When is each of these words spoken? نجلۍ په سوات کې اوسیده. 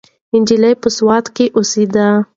نجلۍ 0.41 0.73
په 0.81 0.89
سوات 0.97 1.25
کې 1.35 1.45
اوسیده. 1.57 2.07